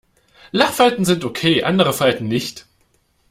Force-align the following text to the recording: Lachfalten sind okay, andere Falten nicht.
Lachfalten 0.51 1.05
sind 1.05 1.25
okay, 1.25 1.61
andere 1.61 1.93
Falten 1.93 2.27
nicht. 2.27 2.65